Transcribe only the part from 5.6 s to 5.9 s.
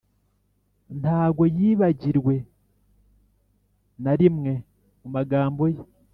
ye: